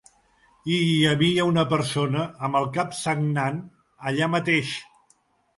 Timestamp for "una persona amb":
1.49-2.59